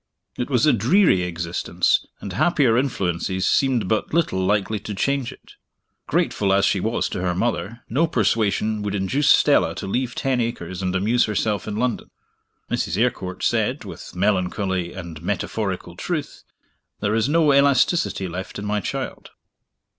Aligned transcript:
It 0.35 0.49
was 0.49 0.65
a 0.65 0.73
dreary 0.73 1.21
existence, 1.21 2.07
and 2.21 2.33
happier 2.33 2.75
influences 2.75 3.47
seemed 3.47 3.87
but 3.87 4.15
little 4.15 4.43
likely 4.43 4.79
to 4.79 4.95
change 4.95 5.31
it. 5.31 5.53
Grateful 6.07 6.51
as 6.53 6.65
she 6.65 6.79
was 6.79 7.07
to 7.09 7.21
her 7.21 7.35
mother, 7.35 7.81
no 7.87 8.07
persuasion 8.07 8.81
would 8.81 8.95
induce 8.95 9.29
Stella 9.29 9.75
to 9.75 9.85
leave 9.85 10.15
Ten 10.15 10.41
Acres 10.41 10.81
and 10.81 10.95
amuse 10.95 11.25
herself 11.25 11.67
in 11.67 11.75
London. 11.75 12.09
Mrs. 12.71 12.97
Eyrecourt 12.97 13.43
said, 13.43 13.85
with 13.85 14.15
melancholy 14.15 14.91
and 14.91 15.21
metaphorical 15.21 15.95
truth, 15.95 16.45
"There 16.99 17.13
is 17.13 17.29
no 17.29 17.53
elasticity 17.53 18.27
left 18.27 18.57
in 18.57 18.65
my 18.65 18.79
child." 18.79 19.29